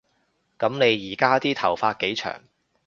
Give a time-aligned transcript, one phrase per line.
[0.57, 2.41] 噉你而家啲頭髮幾長